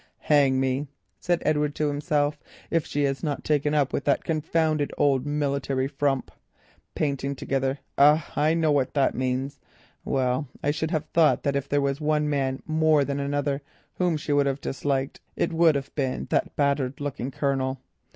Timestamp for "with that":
3.93-4.23